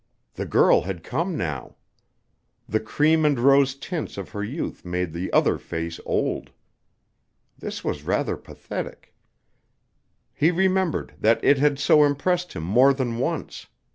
The 0.33 0.47
girl 0.47 0.81
had 0.81 1.03
come 1.03 1.37
now! 1.37 1.75
The 2.67 2.79
cream 2.79 3.23
and 3.23 3.37
rose 3.39 3.75
tints 3.75 4.17
of 4.17 4.29
her 4.29 4.43
youth 4.43 4.83
made 4.83 5.13
the 5.13 5.31
other 5.31 5.59
face 5.59 5.99
old. 6.07 6.49
This 7.59 7.83
was 7.83 8.01
rather 8.01 8.35
pathetic. 8.35 9.13
He 10.33 10.49
remembered 10.49 11.13
that 11.19 11.39
it 11.43 11.59
had 11.59 11.77
so 11.77 12.03
impressed 12.03 12.53
him 12.53 12.63
more 12.63 12.95
than 12.95 13.19
once. 13.19 13.67